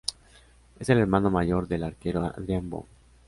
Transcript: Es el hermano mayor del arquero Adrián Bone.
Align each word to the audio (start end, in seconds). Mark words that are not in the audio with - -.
Es 0.79 0.89
el 0.89 0.97
hermano 0.97 1.29
mayor 1.29 1.67
del 1.67 1.83
arquero 1.83 2.25
Adrián 2.25 2.71
Bone. 2.71 2.87